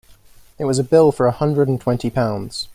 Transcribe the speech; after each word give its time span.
It 0.57 0.65
was 0.65 0.79
a 0.79 0.83
bill 0.83 1.11
for 1.11 1.27
a 1.27 1.31
hundred 1.31 1.67
and 1.69 1.79
twenty 1.79 2.09
pounds. 2.09 2.67